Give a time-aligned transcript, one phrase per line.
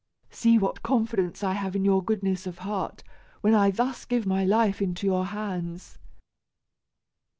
[0.31, 3.03] See what confidence I have in your goodness of heart,
[3.41, 5.99] when I thus give my life into your hands."